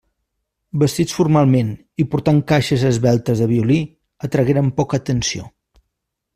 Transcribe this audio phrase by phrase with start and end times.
[0.83, 1.69] Vestits formalment
[2.03, 3.79] i portant caixes esveltes de violí,
[4.31, 5.51] atragueren poca atenció.